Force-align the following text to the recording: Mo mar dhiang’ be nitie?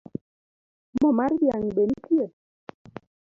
Mo 0.99 1.09
mar 1.17 1.31
dhiang’ 1.39 1.65
be 1.75 1.83
nitie? 1.89 2.25